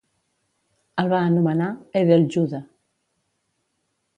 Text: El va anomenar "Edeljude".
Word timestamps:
El 1.03 1.11
va 1.11 1.19
anomenar 1.27 1.67
"Edeljude". 2.03 2.63